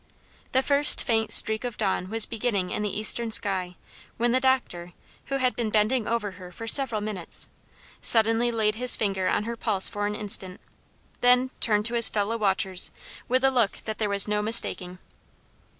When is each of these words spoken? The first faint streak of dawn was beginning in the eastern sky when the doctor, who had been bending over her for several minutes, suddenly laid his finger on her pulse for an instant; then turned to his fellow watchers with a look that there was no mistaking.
The 0.51 0.63
first 0.63 1.03
faint 1.03 1.31
streak 1.31 1.63
of 1.63 1.77
dawn 1.77 2.09
was 2.09 2.25
beginning 2.25 2.71
in 2.71 2.81
the 2.81 2.89
eastern 2.99 3.29
sky 3.29 3.75
when 4.17 4.31
the 4.31 4.39
doctor, 4.39 4.93
who 5.25 5.35
had 5.37 5.55
been 5.55 5.69
bending 5.69 6.07
over 6.07 6.31
her 6.41 6.51
for 6.51 6.67
several 6.67 7.01
minutes, 7.01 7.47
suddenly 8.01 8.51
laid 8.51 8.73
his 8.73 8.95
finger 8.95 9.27
on 9.27 9.43
her 9.43 9.55
pulse 9.55 9.87
for 9.87 10.07
an 10.07 10.15
instant; 10.15 10.59
then 11.19 11.51
turned 11.59 11.85
to 11.85 11.93
his 11.93 12.09
fellow 12.09 12.35
watchers 12.35 12.89
with 13.29 13.43
a 13.43 13.51
look 13.51 13.73
that 13.85 13.99
there 13.99 14.09
was 14.09 14.27
no 14.27 14.41
mistaking. 14.41 14.97